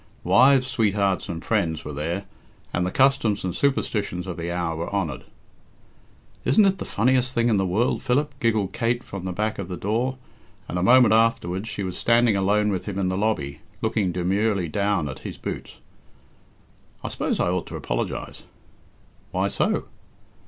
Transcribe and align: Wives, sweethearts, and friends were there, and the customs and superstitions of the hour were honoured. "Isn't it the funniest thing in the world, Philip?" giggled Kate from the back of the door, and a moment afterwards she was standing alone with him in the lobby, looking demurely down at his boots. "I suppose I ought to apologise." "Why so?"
Wives, 0.23 0.65
sweethearts, 0.65 1.29
and 1.29 1.45
friends 1.45 1.85
were 1.85 1.93
there, 1.93 2.25
and 2.73 2.87
the 2.87 2.89
customs 2.89 3.43
and 3.43 3.55
superstitions 3.55 4.25
of 4.25 4.35
the 4.35 4.51
hour 4.51 4.75
were 4.75 4.89
honoured. 4.91 5.25
"Isn't 6.43 6.65
it 6.65 6.79
the 6.79 6.85
funniest 6.85 7.35
thing 7.35 7.49
in 7.49 7.57
the 7.57 7.67
world, 7.67 8.01
Philip?" 8.01 8.33
giggled 8.39 8.73
Kate 8.73 9.03
from 9.03 9.25
the 9.25 9.31
back 9.31 9.59
of 9.59 9.67
the 9.67 9.77
door, 9.77 10.17
and 10.67 10.79
a 10.79 10.81
moment 10.81 11.13
afterwards 11.13 11.69
she 11.69 11.83
was 11.83 11.99
standing 11.99 12.35
alone 12.35 12.71
with 12.71 12.87
him 12.87 12.97
in 12.97 13.09
the 13.09 13.15
lobby, 13.17 13.59
looking 13.83 14.11
demurely 14.11 14.67
down 14.67 15.07
at 15.07 15.19
his 15.19 15.37
boots. 15.37 15.77
"I 17.03 17.09
suppose 17.09 17.39
I 17.39 17.49
ought 17.51 17.67
to 17.67 17.75
apologise." 17.75 18.45
"Why 19.29 19.49
so?" 19.49 19.85